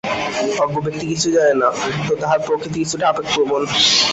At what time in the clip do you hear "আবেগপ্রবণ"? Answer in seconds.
3.09-3.61